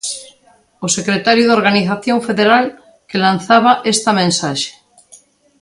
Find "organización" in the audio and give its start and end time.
1.59-2.19